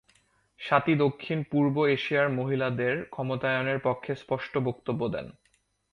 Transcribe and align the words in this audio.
স্বাতী 0.59 0.93
দক্ষিণ 0.95 1.39
পূর্ব 1.51 1.75
এশিয়ার 1.87 2.27
মহিলাদের 2.29 2.95
ক্ষমতায়নের 3.09 3.79
পক্ষে 3.83 4.11
স্পষ্ট 4.15 4.53
বক্তব্য 4.57 5.01
দেন। 5.07 5.27